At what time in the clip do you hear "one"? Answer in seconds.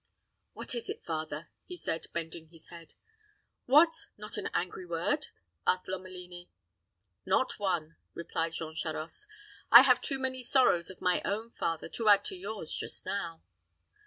7.59-7.97